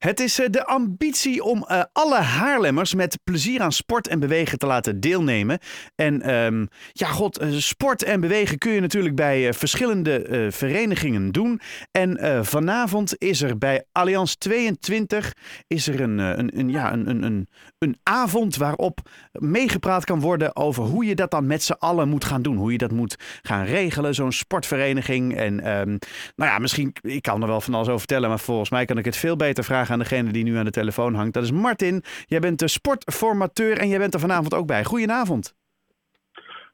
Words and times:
Het 0.00 0.20
is 0.20 0.38
eh, 0.38 0.46
de 0.50 0.66
ambitie 0.66 1.44
om 1.44 1.66
uh, 1.70 1.82
alle 1.92 2.18
Haarlemmers 2.18 2.94
met 2.94 3.18
plezier 3.24 3.60
aan 3.60 3.72
sport 3.72 4.08
en 4.08 4.20
bewegen 4.20 4.58
te 4.58 4.66
laten 4.66 5.00
deelnemen. 5.00 5.58
En 5.94 6.34
um, 6.34 6.68
ja, 6.92 7.06
god, 7.06 7.42
uh, 7.42 7.58
sport 7.58 8.02
en 8.02 8.20
bewegen 8.20 8.58
kun 8.58 8.72
je 8.72 8.80
natuurlijk 8.80 9.14
bij 9.14 9.54
verschillende 9.54 10.48
verenigingen 10.50 11.32
doen. 11.32 11.60
En 11.90 12.44
vanavond 12.46 13.14
is 13.18 13.42
er 13.42 13.58
bij 13.58 13.84
Allianz 13.92 14.34
22 14.34 15.32
is 15.66 15.88
er 15.88 16.00
een, 16.00 16.18
een, 16.18 16.58
een, 16.58 16.70
ja, 16.70 16.92
een, 16.92 17.08
een, 17.08 17.22
een, 17.22 17.48
een 17.78 17.98
avond 18.02 18.56
waarop 18.56 19.00
meegepraat 19.32 20.04
kan 20.04 20.20
worden 20.20 20.56
over 20.56 20.82
hoe 20.82 21.04
je 21.04 21.14
dat 21.14 21.30
dan 21.30 21.46
met 21.46 21.62
z'n 21.62 21.76
allen 21.78 22.08
moet 22.08 22.24
gaan 22.24 22.42
doen. 22.42 22.56
Hoe 22.56 22.72
je 22.72 22.78
dat 22.78 22.92
moet 22.92 23.16
gaan 23.42 23.64
regelen, 23.64 24.14
zo'n 24.14 24.32
sportvereniging. 24.32 25.36
En 25.36 25.78
um, 25.78 25.98
nou 26.36 26.50
ja, 26.50 26.58
misschien, 26.58 26.92
ik 27.00 27.22
kan 27.22 27.42
er 27.42 27.48
wel 27.48 27.60
van 27.60 27.74
alles 27.74 27.86
over 27.86 27.98
vertellen, 27.98 28.28
maar 28.28 28.40
volgens 28.40 28.70
mij 28.70 28.84
kan 28.84 28.98
ik 28.98 29.04
het 29.04 29.16
veel 29.16 29.36
beter 29.36 29.64
vragen 29.64 29.89
aan 29.90 29.98
degene 29.98 30.32
die 30.32 30.44
nu 30.44 30.56
aan 30.56 30.64
de 30.64 30.70
telefoon 30.70 31.14
hangt. 31.14 31.34
Dat 31.34 31.42
is 31.42 31.52
Martin. 31.52 32.02
Jij 32.26 32.40
bent 32.40 32.58
de 32.58 32.68
sportformateur 32.68 33.78
en 33.78 33.88
jij 33.88 33.98
bent 33.98 34.14
er 34.14 34.20
vanavond 34.20 34.54
ook 34.54 34.66
bij. 34.66 34.84
Goedenavond. 34.84 35.54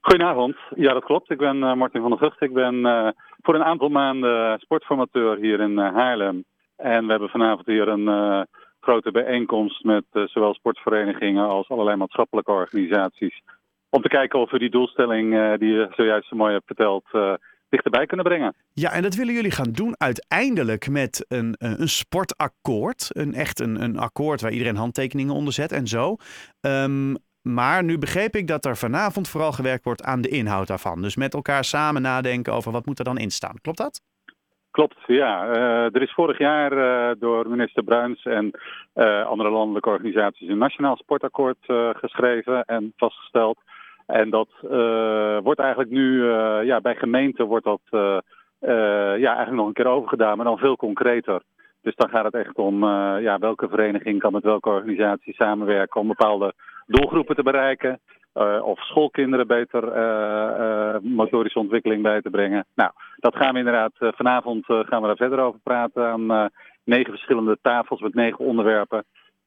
Goedenavond. 0.00 0.56
Ja, 0.74 0.92
dat 0.92 1.04
klopt. 1.04 1.30
Ik 1.30 1.38
ben 1.38 1.56
uh, 1.56 1.74
Martin 1.74 2.00
van 2.00 2.10
der 2.10 2.18
Vught. 2.18 2.40
Ik 2.40 2.52
ben 2.52 2.74
uh, 2.74 3.08
voor 3.42 3.54
een 3.54 3.64
aantal 3.64 3.88
maanden 3.88 4.58
sportformateur 4.58 5.36
hier 5.36 5.60
in 5.60 5.70
uh, 5.70 5.94
Haarlem. 5.94 6.44
En 6.76 7.04
we 7.04 7.10
hebben 7.10 7.28
vanavond 7.28 7.66
hier 7.66 7.88
een 7.88 8.46
grote 8.80 9.10
bijeenkomst 9.10 9.84
met 9.84 10.04
zowel 10.12 10.54
sportverenigingen 10.54 11.46
als 11.46 11.68
allerlei 11.68 11.96
maatschappelijke 11.96 12.52
organisaties. 12.52 13.42
Om 13.90 14.02
te 14.02 14.08
kijken 14.08 14.38
of 14.38 14.50
we 14.50 14.58
die 14.58 14.70
doelstelling 14.70 15.58
die 15.58 15.72
je 15.72 15.88
zojuist 15.90 16.28
zo 16.28 16.36
mooi 16.36 16.52
hebt 16.52 16.66
verteld 16.66 17.04
dichterbij 17.68 18.06
kunnen 18.06 18.26
brengen. 18.26 18.54
Ja, 18.72 18.92
en 18.92 19.02
dat 19.02 19.14
willen 19.14 19.34
jullie 19.34 19.50
gaan 19.50 19.72
doen 19.72 19.94
uiteindelijk 19.98 20.88
met 20.88 21.24
een, 21.28 21.54
een 21.58 21.88
sportakkoord. 21.88 23.08
Een 23.08 23.34
echt 23.34 23.60
een, 23.60 23.82
een 23.82 23.98
akkoord 23.98 24.40
waar 24.40 24.52
iedereen 24.52 24.76
handtekeningen 24.76 25.34
onder 25.34 25.52
zet 25.52 25.72
en 25.72 25.86
zo. 25.86 26.16
Um, 26.60 27.16
maar 27.42 27.84
nu 27.84 27.98
begreep 27.98 28.34
ik 28.34 28.46
dat 28.46 28.64
er 28.64 28.76
vanavond 28.76 29.28
vooral 29.28 29.52
gewerkt 29.52 29.84
wordt 29.84 30.02
aan 30.02 30.20
de 30.20 30.28
inhoud 30.28 30.66
daarvan. 30.66 31.02
Dus 31.02 31.16
met 31.16 31.34
elkaar 31.34 31.64
samen 31.64 32.02
nadenken 32.02 32.52
over 32.52 32.72
wat 32.72 32.86
moet 32.86 32.98
er 32.98 33.04
dan 33.04 33.18
in 33.18 33.30
staan. 33.30 33.60
Klopt 33.60 33.78
dat? 33.78 34.00
Klopt, 34.70 34.96
ja. 35.06 35.46
Uh, 35.46 35.94
er 35.94 36.02
is 36.02 36.12
vorig 36.12 36.38
jaar 36.38 36.72
uh, 36.72 37.20
door 37.20 37.48
minister 37.48 37.82
Bruins 37.84 38.24
en 38.24 38.50
uh, 38.94 39.26
andere 39.26 39.50
landelijke 39.50 39.88
organisaties 39.88 40.48
een 40.48 40.58
nationaal 40.58 40.96
sportakkoord 40.96 41.58
geschreven 41.92 42.64
en 42.64 42.92
vastgesteld. 42.96 43.58
En 44.06 44.30
dat 44.30 44.48
uh, 44.62 45.38
wordt 45.42 45.60
eigenlijk 45.60 45.90
nu, 45.90 46.22
uh, 46.22 46.58
ja, 46.62 46.80
bij 46.80 46.94
gemeenten 46.94 47.46
wordt 47.46 47.64
dat 47.64 47.80
uh, 47.90 48.18
ja, 49.18 49.34
eigenlijk 49.34 49.56
nog 49.56 49.66
een 49.66 49.72
keer 49.72 49.86
overgedaan, 49.86 50.36
maar 50.36 50.46
dan 50.46 50.58
veel 50.58 50.76
concreter. 50.76 51.42
Dus 51.82 51.94
dan 51.94 52.08
gaat 52.08 52.24
het 52.24 52.34
echt 52.34 52.56
om 52.56 52.84
ja, 53.20 53.38
welke 53.38 53.68
vereniging 53.68 54.20
kan 54.20 54.32
met 54.32 54.42
welke 54.42 54.68
organisatie 54.68 55.34
samenwerken 55.34 56.00
om 56.00 56.08
bepaalde 56.08 56.52
doelgroepen 56.86 57.36
te 57.36 57.42
bereiken. 57.42 58.00
of 58.62 58.80
schoolkinderen 58.80 59.46
beter 59.46 59.82
motorische 61.02 61.58
ontwikkeling 61.58 62.02
bij 62.02 62.20
te 62.20 62.30
brengen. 62.30 62.66
Nou, 62.74 62.90
dat 63.16 63.36
gaan 63.36 63.52
we 63.52 63.58
inderdaad 63.58 63.92
vanavond 63.98 64.64
gaan 64.64 65.00
we 65.00 65.06
daar 65.06 65.16
verder 65.16 65.38
over 65.38 65.60
praten 65.62 66.06
aan 66.06 66.50
negen 66.84 67.12
verschillende 67.12 67.58
tafels 67.62 68.00
met 68.00 68.14
negen 68.14 68.44
onderwerpen. 68.44 69.04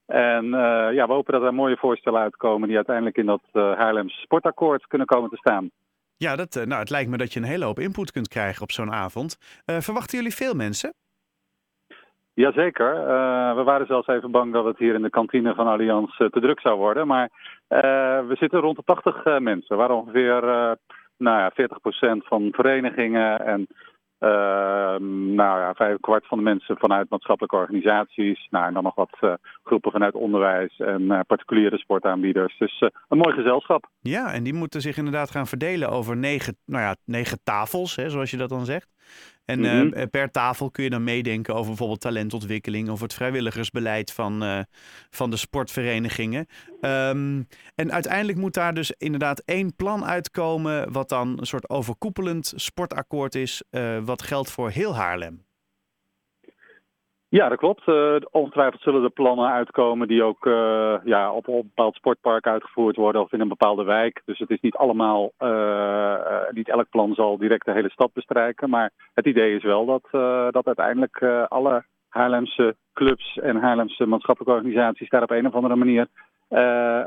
En 0.10 0.46
uh, 0.46 0.52
ja, 0.94 1.08
we 1.08 1.14
hopen 1.14 1.34
dat 1.34 1.44
er 1.44 1.54
mooie 1.54 1.78
voorstellen 1.78 2.22
uitkomen 2.22 2.68
die 2.68 2.76
uiteindelijk 2.76 3.18
in 3.18 3.26
dat 3.26 3.42
uh, 3.54 3.78
Haarlems 3.78 4.22
sportakkoord 4.22 4.88
kunnen 4.88 5.08
komen 5.08 5.30
te 5.30 5.38
staan. 5.38 5.70
Ja, 6.18 6.36
dat, 6.36 6.56
uh, 6.56 6.64
nou, 6.64 6.80
het 6.80 6.90
lijkt 6.90 7.10
me 7.10 7.18
dat 7.18 7.34
je 7.34 7.40
een 7.40 7.46
hele 7.46 7.66
hoop 7.66 7.80
input 7.80 8.12
kunt 8.12 8.28
krijgen 8.28 8.62
op 8.62 8.72
zo'n 8.72 8.92
avond. 8.92 9.38
verwachten 9.66 10.18
jullie 10.18 10.36
veel 10.36 10.54
mensen? 10.54 10.94
Jazeker. 12.34 12.94
we 13.56 13.64
waren 13.64 13.86
zelfs 13.86 14.08
even 14.08 14.32
bang 14.32 14.54
dat 14.54 14.66
het 14.66 14.78
hier 14.78 14.94
in 14.94 15.02
de 15.02 15.10
kantine 15.10 15.56
van 15.56 15.68
Allianz 15.68 16.18
te 16.18 16.40
druk 16.40 16.60
zou 16.60 16.78
worden. 16.78 17.08
Maar 17.08 17.30
we 18.28 18.36
zitten 18.40 18.60
rond 18.60 18.76
de 18.76 18.84
80 18.86 19.40
mensen. 19.40 19.78
Waren 19.78 19.96
ongeveer 19.96 20.42
nou 21.18 21.38
ja, 21.38 21.52
40% 21.52 22.28
van 22.28 22.50
verenigingen 22.52 23.46
en 23.46 23.68
uh, 24.20 24.30
nou 25.36 25.60
ja, 25.60 25.74
vijf 25.74 26.00
kwart 26.00 26.28
van 26.28 26.38
de 26.38 26.44
mensen 26.44 26.78
vanuit 26.78 27.10
maatschappelijke 27.10 27.56
organisaties. 27.56 28.48
Nou, 28.50 28.66
en 28.66 28.74
dan 28.74 28.84
nog 28.84 28.96
wat 28.96 29.18
uh, 29.22 29.34
groepen 29.64 29.92
vanuit 29.92 30.14
onderwijs 30.14 30.80
en 30.80 31.02
uh, 31.02 31.20
particuliere 31.28 31.78
sportaanbieders. 31.78 32.58
Dus 32.58 32.80
eh, 32.80 32.90
een 33.08 33.18
mooi 33.18 33.36
gezelschap. 33.36 33.90
Ja, 34.00 34.34
en 34.34 34.44
die 34.44 34.54
moeten 34.54 34.82
zich 34.82 34.98
inderdaad 34.98 35.32
gaan 35.32 35.48
verdelen 35.48 35.90
over 35.90 36.18
negen, 36.18 36.58
nou 36.66 36.84
ja, 36.84 36.96
negen 37.06 37.40
tafels, 37.44 37.96
hè, 37.96 38.10
zoals 38.10 38.32
je 38.32 38.38
dat 38.38 38.50
dan 38.50 38.66
zegt. 38.66 38.88
En 39.50 39.64
-hmm. 39.64 39.94
uh, 39.94 40.04
per 40.12 40.32
tafel 40.32 40.72
kun 40.72 40.84
je 40.84 40.90
dan 40.90 41.04
meedenken 41.04 41.54
over 41.54 41.68
bijvoorbeeld 41.68 42.02
talentontwikkeling 42.02 42.90
of 42.90 43.02
het 43.02 43.14
vrijwilligersbeleid 43.14 44.12
van, 44.12 44.44
uh, 44.44 44.60
van 45.10 45.30
de 45.30 45.38
sportverenigingen. 45.38 46.48
Um, 46.82 47.48
en 47.76 47.92
uiteindelijk 47.92 48.38
moet 48.38 48.54
daar 48.54 48.74
dus 48.74 48.92
inderdaad 48.98 49.42
één 49.46 49.76
plan 49.76 50.06
uitkomen, 50.06 50.92
wat 50.92 51.10
dan 51.10 51.40
een 51.40 51.46
soort 51.46 51.70
overkoepelend 51.70 52.54
sportakkoord 52.56 53.36
is, 53.36 53.64
uh, 53.72 53.98
wat 54.04 54.22
geldt 54.22 54.52
voor 54.52 54.70
heel 54.70 54.96
Haarlem. 54.96 55.48
Ja, 57.30 57.50
dat 57.50 57.58
klopt. 57.58 57.88
Uh, 57.88 58.16
ongetwijfeld 58.32 58.82
zullen 58.82 59.04
er 59.04 59.10
plannen 59.10 59.50
uitkomen 59.50 60.08
die 60.08 60.24
ook 60.24 60.46
uh, 60.46 60.96
ja, 61.04 61.32
op, 61.32 61.48
een 61.48 61.62
bepaald 61.76 61.96
sportpark 61.96 62.48
uitgevoerd 62.48 62.96
worden 62.96 63.22
of 63.22 63.32
in 63.32 63.42
een 63.42 63.48
bepaalde 63.48 63.84
wijk. 63.84 64.22
Dus 64.26 64.40
het 64.40 64.50
is 64.50 64.60
niet 64.62 64.76
allemaal, 64.76 65.32
uh, 65.40 66.50
niet 66.52 66.70
elk 66.70 66.90
plan 66.90 67.14
zal 67.14 67.38
direct 67.38 67.66
de 67.66 67.72
hele 67.72 67.90
stad 67.90 68.14
bestrijken. 68.14 68.70
Maar 68.70 68.92
het 69.14 69.26
idee 69.26 69.56
is 69.56 69.64
wel 69.64 69.86
dat, 69.86 70.08
dat 70.54 70.66
uiteindelijk 70.66 71.24
alle 71.48 71.84
Haarlemse 72.10 72.76
clubs 72.94 73.38
en 73.38 73.56
Haarlemse 73.56 74.06
maatschappelijke 74.06 74.56
organisaties 74.56 75.10
daar 75.10 75.24
op 75.24 75.32
een 75.32 75.48
of 75.48 75.54
andere 75.54 75.76
manier 75.76 76.08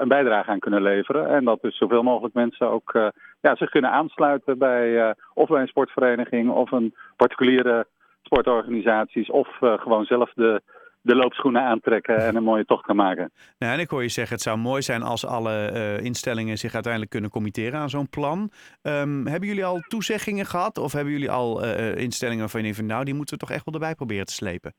een 0.01 0.09
bijdrage 0.09 0.51
aan 0.51 0.59
kunnen 0.59 0.83
leveren. 0.83 1.29
En 1.29 1.45
dat 1.45 1.61
dus 1.61 1.77
zoveel 1.77 2.03
mogelijk 2.03 2.35
mensen 2.35 2.71
ook 2.71 2.93
ja, 3.41 3.57
zich 3.57 3.71
kunnen 3.71 3.91
aansluiten 3.91 4.59
bij 4.59 5.15
of 5.35 5.49
bij 5.49 5.61
een 5.61 5.69
sportvereniging 5.69 6.51
of 6.51 6.71
een 6.71 6.95
particuliere 7.17 7.87
sportorganisaties 8.33 9.31
of 9.31 9.49
uh, 9.61 9.79
gewoon 9.79 10.05
zelf 10.05 10.33
de, 10.35 10.63
de 11.01 11.15
loopschoenen 11.15 11.63
aantrekken 11.63 12.17
en 12.17 12.37
een 12.37 12.43
mooie 12.43 12.65
tocht 12.65 12.85
gaan 12.85 12.97
maken. 12.97 13.33
Nou, 13.59 13.73
en 13.73 13.81
ik 13.81 13.91
hoor 13.91 14.03
je 14.03 14.09
zeggen, 14.09 14.35
het 14.35 14.43
zou 14.43 14.59
mooi 14.59 14.83
zijn 14.83 15.03
als 15.03 15.27
alle 15.27 15.71
uh, 15.73 16.05
instellingen 16.05 16.59
zich 16.59 16.75
uiteindelijk 16.75 17.13
kunnen 17.13 17.31
committeren 17.31 17.81
aan 17.81 17.91
zo'n 17.91 18.09
plan. 18.09 18.51
Um, 18.83 19.27
hebben 19.27 19.49
jullie 19.49 19.65
al 19.65 19.81
toezeggingen 19.89 20.47
gehad 20.47 20.79
of 20.79 20.93
hebben 20.93 21.13
jullie 21.13 21.31
al 21.31 21.65
uh, 21.65 21.97
instellingen 21.97 22.41
waarvan 22.41 22.63
je 22.63 22.73
denkt, 22.73 22.93
nou, 22.93 23.05
die 23.05 23.15
moeten 23.15 23.35
we 23.35 23.41
toch 23.41 23.51
echt 23.51 23.65
wel 23.65 23.75
erbij 23.75 23.95
proberen 23.95 24.27
te 24.27 24.33
slepen? 24.33 24.75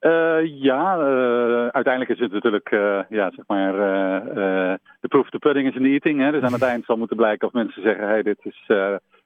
Uh, 0.00 0.60
ja, 0.62 0.96
uiteindelijk 1.70 2.10
is 2.10 2.18
het 2.18 2.32
natuurlijk, 2.32 2.68
ja, 3.08 3.30
zeg 3.30 3.46
maar, 3.46 3.72
de 5.00 5.08
proof 5.08 5.24
of 5.24 5.30
the 5.30 5.38
pudding 5.38 5.68
is 5.68 5.74
in 5.74 5.82
the 5.82 5.88
eating. 5.88 6.20
Hè? 6.20 6.30
Dus 6.30 6.42
aan 6.42 6.52
het 6.52 6.62
eind 6.62 6.84
zal 6.84 6.96
moeten 6.96 7.16
blijken 7.16 7.46
of 7.46 7.52
mensen 7.52 7.82
zeggen, 7.82 8.08
hey, 8.08 8.22
dit 8.22 8.38
is 8.42 8.70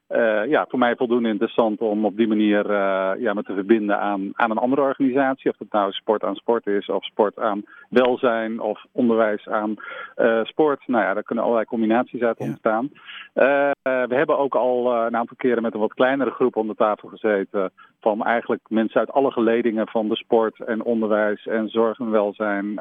uh, 0.09 0.45
ja, 0.45 0.65
voor 0.69 0.79
mij 0.79 0.95
voldoende 0.95 1.29
interessant 1.29 1.81
om 1.81 2.05
op 2.05 2.17
die 2.17 2.27
manier 2.27 2.69
uh, 2.69 3.11
ja, 3.17 3.33
me 3.33 3.43
te 3.43 3.53
verbinden 3.53 3.99
aan, 3.99 4.31
aan 4.33 4.51
een 4.51 4.57
andere 4.57 4.81
organisatie. 4.81 5.51
Of 5.51 5.59
het 5.59 5.71
nou 5.71 5.91
sport 5.91 6.23
aan 6.23 6.35
sport 6.35 6.67
is, 6.67 6.89
of 6.89 7.05
sport 7.05 7.39
aan 7.39 7.63
welzijn, 7.89 8.59
of 8.59 8.85
onderwijs 8.91 9.47
aan 9.47 9.75
uh, 10.17 10.43
sport. 10.43 10.87
Nou 10.87 11.03
ja, 11.03 11.13
daar 11.13 11.23
kunnen 11.23 11.43
allerlei 11.43 11.69
combinaties 11.69 12.21
uit 12.21 12.37
ontstaan. 12.37 12.89
Ja. 13.33 13.73
we 13.83 14.15
hebben 14.15 14.37
ook 14.37 14.55
al 14.55 14.95
een 15.05 15.15
aantal 15.15 15.37
keren 15.37 15.61
met 15.61 15.73
een 15.73 15.79
wat 15.79 15.93
kleinere 15.93 16.31
groep 16.31 16.55
om 16.55 16.67
de 16.67 16.75
tafel 16.75 17.09
gezeten. 17.09 17.71
Van 18.01 18.23
eigenlijk 18.23 18.61
mensen 18.67 18.99
uit 18.99 19.11
alle 19.11 19.31
geledingen 19.31 19.87
van 19.87 20.09
de 20.09 20.15
sport 20.15 20.59
en 20.59 20.83
onderwijs 20.83 21.45
en 21.45 21.69
zorg 21.69 21.99
en 21.99 22.11
welzijn. 22.11 22.79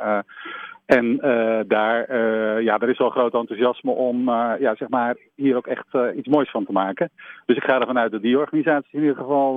En 0.86 1.04
uh, 1.04 1.60
daar, 1.66 2.10
uh, 2.10 2.62
ja, 2.62 2.78
er 2.78 2.88
is 2.88 2.98
wel 2.98 3.10
groot 3.10 3.34
enthousiasme 3.34 3.90
om 3.90 4.28
uh, 4.28 4.52
ja, 4.58 4.74
zeg 4.74 4.88
maar 4.88 5.16
hier 5.34 5.56
ook 5.56 5.66
echt 5.66 5.86
iets 6.16 6.28
moois 6.28 6.50
van 6.50 6.64
te 6.64 6.72
maken. 6.72 7.10
Dus 7.46 7.56
ik 7.56 7.64
ga 7.64 7.80
ervan 7.80 7.98
uit 7.98 8.12
dat 8.12 8.22
die 8.22 8.38
organisaties 8.38 8.92
in 8.92 9.00
ieder 9.00 9.16
geval 9.16 9.56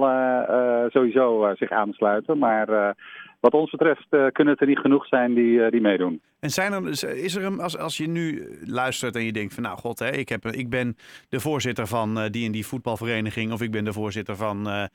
sowieso 0.90 1.54
zich 1.56 1.72
aansluiten. 1.72 2.38
Maar 2.38 2.96
wat 3.40 3.54
ons 3.54 3.72
betreft 3.72 4.08
uh, 4.10 4.28
kunnen 4.32 4.54
het 4.54 4.62
er 4.62 4.68
niet 4.68 4.80
genoeg 4.80 5.08
zijn 5.08 5.34
die, 5.34 5.52
uh, 5.52 5.70
die 5.70 5.82
meedoen. 5.82 6.22
En 6.40 6.50
zijn 6.50 6.74
er, 6.74 6.88
is 7.18 7.36
er 7.36 7.44
een, 7.44 7.60
als, 7.60 7.78
als 7.78 7.98
je 7.98 8.08
nu 8.08 8.58
luistert 8.66 9.16
en 9.16 9.24
je 9.24 9.32
denkt 9.32 9.54
van 9.54 9.64
nou 9.64 9.78
god, 9.78 10.00
hè, 10.00 10.12
ik, 10.12 10.30
heb, 10.30 10.46
ik 10.46 10.70
ben 10.70 10.96
de 11.30 11.40
voorzitter 11.40 11.88
van 11.88 12.18
uh, 12.18 12.26
die 12.30 12.46
en 12.46 12.52
die 12.52 12.66
voetbalvereniging 12.66 13.52
of 13.52 13.62
ik 13.62 13.72
ben 13.72 13.84
de 13.84 13.94
voorzitter 13.94 14.36
van 14.36 14.90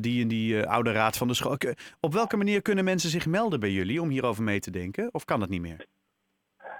die 0.00 0.22
en 0.22 0.28
die 0.28 0.66
oude 0.66 0.92
raad 0.92 1.16
van 1.16 1.28
de 1.28 1.34
school. 1.34 1.56
Op 2.00 2.12
welke 2.12 2.36
manier 2.36 2.62
kunnen 2.62 2.84
mensen 2.84 3.10
zich 3.10 3.26
melden 3.26 3.60
bij 3.60 3.70
jullie 3.70 4.02
om 4.02 4.08
hierover 4.08 4.42
mee 4.42 4.60
te 4.60 4.70
denken? 4.70 5.08
Of 5.12 5.24
kan 5.24 5.40
dat 5.40 5.48
niet 5.48 5.60
meer? 5.60 5.86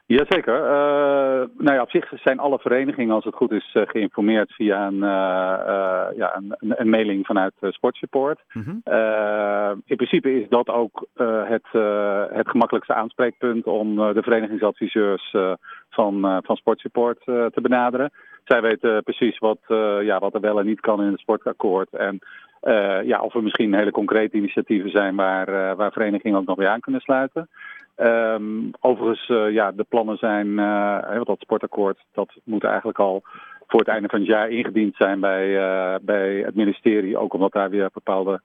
Jazeker. 0.09 0.61
Uh, 0.61 1.49
nou 1.59 1.77
ja, 1.77 1.83
op 1.83 1.91
zich 1.91 2.13
zijn 2.15 2.39
alle 2.39 2.59
verenigingen, 2.59 3.15
als 3.15 3.25
het 3.25 3.35
goed 3.35 3.53
is, 3.53 3.75
uh, 3.75 3.83
geïnformeerd 3.87 4.53
via 4.53 4.87
een, 4.87 4.95
uh, 4.95 6.17
ja, 6.17 6.37
een, 6.37 6.55
een, 6.59 6.89
mailing 6.89 7.27
vanuit 7.27 7.53
Sportsupport. 7.61 8.41
Mm 8.53 8.63
-hmm. 8.63 9.83
in 9.87 9.97
principe 9.97 10.41
is 10.41 10.49
dat 10.49 10.69
ook 10.69 11.07
het, 11.45 11.67
het 12.33 12.49
gemakkelijkste 12.49 12.95
aanspreekpunt 12.95 13.67
om 13.67 13.97
de 13.97 14.23
verenigingsadviseurs 14.23 15.35
van, 15.91 16.41
van 16.45 16.57
Sportsupport 16.57 17.25
te 17.25 17.61
benaderen. 17.63 18.11
Zij 18.45 18.61
weten 18.61 19.03
precies 19.03 19.39
wat, 19.39 19.59
ja, 20.03 20.19
wat 20.19 20.35
er 20.35 20.41
wel 20.41 20.59
en 20.59 20.67
niet 20.67 20.81
kan 20.81 21.03
in 21.03 21.11
het 21.11 21.21
sportakkoord. 21.21 21.91
En 21.91 22.19
ja, 23.05 23.21
of 23.21 23.35
er 23.35 23.43
misschien 23.43 23.75
hele 23.75 23.91
concrete 23.91 24.37
initiatieven 24.37 24.91
zijn 24.91 25.17
waar, 25.17 25.77
waar 25.77 25.93
verenigingen 25.93 26.39
ook 26.39 26.47
nog 26.47 26.57
weer 26.57 26.69
aan 26.69 26.81
kunnen 26.81 27.01
sluiten. 27.01 27.49
Um, 28.01 28.71
overigens, 28.81 29.27
ja, 29.53 29.73
de 29.73 29.87
plannen 29.89 30.17
zijn, 30.17 30.47
uh, 30.47 31.23
dat 31.23 31.41
sportakkoord, 31.41 31.99
dat 32.13 32.29
moet 32.45 32.65
eigenlijk 32.65 32.99
al 32.99 33.23
voor 33.67 33.81
het 33.81 33.89
einde 33.89 34.09
van 34.09 34.19
het 34.19 34.29
jaar 34.29 34.49
ingediend 34.49 34.95
zijn 34.97 35.21
bij, 35.21 35.49
uh, 35.49 35.95
bij 36.03 36.35
het 36.35 36.55
ministerie. 36.55 37.19
Ook 37.19 37.35
omdat 37.35 37.53
daar 37.53 37.71
weer 37.71 37.91
bepaalde 37.93 38.41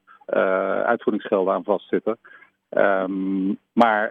uitvoeringsgelden 0.86 1.54
aan 1.54 1.64
vastzitten. 1.64 2.18
Um, 2.70 3.58
maar 3.74 4.10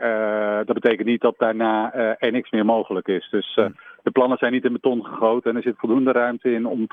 dat 0.65 0.75
betekent 0.75 1.09
niet 1.09 1.21
dat 1.21 1.35
daarna 1.39 1.95
er 1.95 2.33
niks 2.33 2.51
meer 2.51 2.65
mogelijk 2.65 3.09
is. 3.09 3.29
Dus 3.31 3.55
de 4.03 4.11
plannen 4.13 4.39
zijn 4.39 4.53
niet 4.53 4.65
in 4.65 4.73
beton 4.73 5.05
gegoten 5.05 5.51
en 5.51 5.57
er 5.57 5.63
zit 5.63 5.79
voldoende 5.79 6.13
ruimte 6.13 6.53
in 6.53 6.67
om 6.67 6.87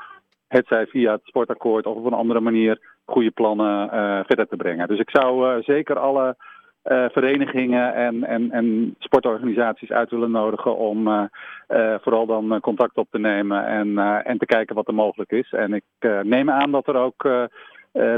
het 0.48 0.66
zij 0.66 0.86
via 0.86 1.12
het 1.12 1.20
sportakkoord 1.24 1.86
of 1.86 1.96
op 1.96 2.04
een 2.04 2.12
andere 2.12 2.40
manier 2.40 2.78
goede 3.04 3.30
plannen 3.30 3.88
verder 4.26 4.46
te 4.46 4.56
brengen. 4.56 4.88
Dus 4.88 4.98
ik 4.98 5.10
zou 5.10 5.62
zeker 5.62 5.98
alle 5.98 6.36
uh, 6.84 7.04
verenigingen 7.08 7.94
en, 7.94 8.24
en, 8.24 8.50
en 8.50 8.94
sportorganisaties 8.98 9.90
uit 9.90 10.10
willen 10.10 10.30
nodigen 10.30 10.76
om 10.76 11.08
uh, 11.08 11.22
uh, 11.68 11.94
vooral 12.00 12.26
dan 12.26 12.60
contact 12.60 12.96
op 12.96 13.06
te 13.10 13.18
nemen 13.18 13.66
en, 13.66 13.98
en 14.24 14.38
te 14.38 14.46
kijken 14.46 14.74
wat 14.74 14.88
er 14.88 14.94
mogelijk 14.94 15.30
is. 15.30 15.52
En 15.52 15.74
ik 15.74 15.84
neem 16.22 16.50
aan 16.50 16.70
dat 16.70 16.88
er 16.88 16.96
ook 16.96 17.28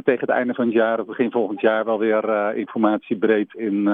tegen 0.05 0.21
het 0.21 0.29
einde 0.29 0.55
van 0.55 0.65
het 0.65 0.75
jaar 0.75 1.01
of 1.01 1.07
begin 1.07 1.31
volgend 1.31 1.61
jaar 1.61 1.85
wel 1.85 1.99
weer 1.99 2.55
informatie 2.57 3.17
breed 3.17 3.55
in, 3.55 3.89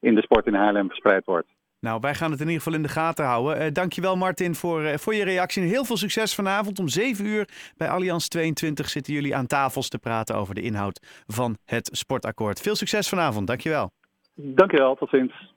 in 0.00 0.14
de 0.14 0.22
sport 0.22 0.46
in 0.46 0.54
Haarlem 0.54 0.86
verspreid 0.86 1.24
wordt. 1.24 1.48
Nou, 1.80 2.00
wij 2.00 2.14
gaan 2.14 2.30
het 2.30 2.40
in 2.40 2.46
ieder 2.46 2.62
geval 2.62 2.78
in 2.78 2.82
de 2.82 2.92
gaten 2.92 3.24
houden. 3.24 3.74
Dankjewel 3.74 4.16
Martin 4.16 4.54
voor, 4.54 4.98
voor 4.98 5.14
je 5.14 5.24
reactie. 5.24 5.62
Heel 5.62 5.84
veel 5.84 5.96
succes 5.96 6.34
vanavond. 6.34 6.78
Om 6.78 6.88
7 6.88 7.26
uur 7.26 7.48
bij 7.76 7.88
Allianz 7.88 8.26
22 8.26 8.88
zitten 8.88 9.12
jullie 9.12 9.36
aan 9.36 9.46
tafels 9.46 9.88
te 9.88 9.98
praten 9.98 10.36
over 10.36 10.54
de 10.54 10.62
inhoud 10.62 11.00
van 11.26 11.56
het 11.64 11.88
sportakkoord. 11.92 12.60
Veel 12.60 12.76
succes 12.76 13.08
vanavond. 13.08 13.46
Dankjewel. 13.46 13.90
Dankjewel, 14.34 14.94
tot 14.94 15.08
ziens. 15.08 15.53